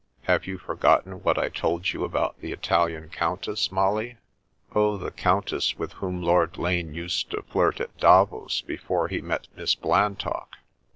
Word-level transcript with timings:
''Have 0.27 0.47
you 0.47 0.57
forgotten 0.57 1.21
what 1.21 1.37
I 1.37 1.47
told 1.49 1.89
you 1.93 2.03
about 2.03 2.39
the 2.41 2.51
Italian 2.51 3.09
Countess, 3.09 3.71
Molly?"" 3.71 4.17
Oh, 4.75 4.97
the 4.97 5.11
Countess 5.11 5.77
with 5.77 5.91
whom 5.93 6.23
Lord 6.23 6.57
Lane 6.57 6.95
used 6.95 7.29
to 7.29 7.43
flirt 7.43 7.79
at 7.79 7.95
DavoS 7.99 8.63
before 8.65 9.09
he 9.09 9.21
met 9.21 9.47
Miss 9.55 9.75
Blantock 9.75 10.55